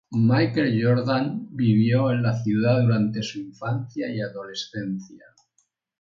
[0.17, 5.25] Michael Jordan vivió en la ciudad durante su infancia y adolescencia.